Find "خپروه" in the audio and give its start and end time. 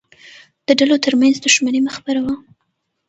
1.97-2.33